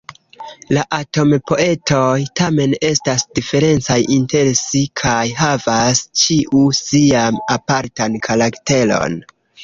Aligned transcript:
La 0.75 0.83
"atom-poetoj" 0.97 2.21
tamen 2.39 2.71
estas 2.87 3.25
diferencaj 3.39 3.97
inter 4.15 4.49
si 4.61 4.81
kaj 5.01 5.19
havas 5.41 6.01
ĉiu 6.23 6.63
sian 6.79 7.37
apartan 7.57 8.17
karakteron. 8.29 9.19